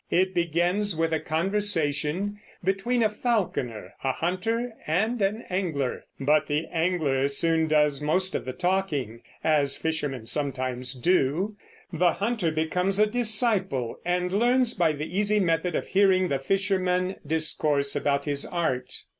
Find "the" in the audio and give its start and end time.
6.47-6.65, 8.45-8.51, 11.93-12.13, 14.93-15.05, 16.29-16.39